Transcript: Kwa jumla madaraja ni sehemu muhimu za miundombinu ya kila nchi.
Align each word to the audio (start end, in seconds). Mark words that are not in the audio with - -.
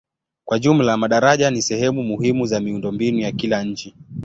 Kwa 0.45 0.59
jumla 0.59 0.97
madaraja 0.97 1.51
ni 1.51 1.61
sehemu 1.61 2.03
muhimu 2.03 2.45
za 2.45 2.59
miundombinu 2.59 3.19
ya 3.19 3.31
kila 3.31 3.63
nchi. 3.63 3.93